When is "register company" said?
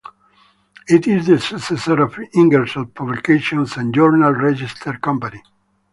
4.31-5.43